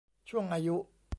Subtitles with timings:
[0.29, 0.75] ช่วงอายุ